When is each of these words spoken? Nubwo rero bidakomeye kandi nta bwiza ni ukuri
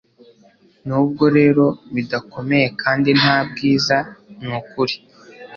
Nubwo 0.87 1.23
rero 1.37 1.65
bidakomeye 1.95 2.67
kandi 2.81 3.09
nta 3.19 3.37
bwiza 3.49 3.97
ni 4.39 4.49
ukuri 4.59 4.95